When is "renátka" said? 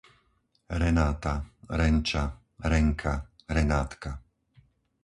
3.45-4.11